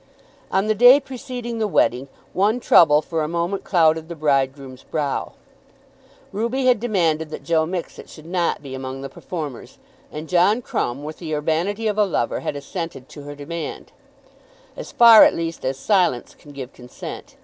On 0.51 0.65
the 0.65 0.73
day 0.73 0.99
preceding 0.99 1.59
the 1.59 1.67
wedding 1.67 2.07
one 2.33 2.59
trouble 2.59 3.03
for 3.03 3.21
a 3.21 3.27
moment 3.27 3.63
clouded 3.63 4.09
the 4.09 4.15
bridegroom's 4.15 4.81
brow. 4.81 5.33
Ruby 6.31 6.65
had 6.65 6.79
demanded 6.79 7.29
that 7.29 7.43
Joe 7.43 7.67
Mixet 7.67 8.09
should 8.09 8.25
not 8.25 8.63
be 8.63 8.73
among 8.73 9.01
the 9.01 9.09
performers, 9.09 9.77
and 10.11 10.27
John 10.27 10.63
Crumb, 10.63 11.03
with 11.03 11.19
the 11.19 11.35
urbanity 11.35 11.85
of 11.85 11.99
a 11.99 12.03
lover, 12.05 12.39
had 12.39 12.55
assented 12.55 13.09
to 13.09 13.21
her 13.25 13.35
demand, 13.35 13.91
as 14.75 14.91
far, 14.91 15.23
at 15.23 15.35
least, 15.35 15.63
as 15.63 15.77
silence 15.77 16.33
can 16.33 16.49
give 16.51 16.73
consent. 16.73 17.35